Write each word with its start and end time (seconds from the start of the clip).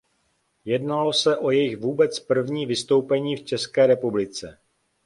Jednalo 0.65 1.13
se 1.13 1.37
o 1.37 1.51
jejich 1.51 1.77
vůbec 1.77 2.19
první 2.19 2.65
vystoupení 2.65 3.35
v 3.35 3.43
České 3.45 3.87
republice. 3.87 4.57